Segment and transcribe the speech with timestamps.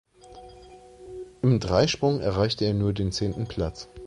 [1.43, 3.87] Im Dreisprung erreichte er nur den zehnten Platz.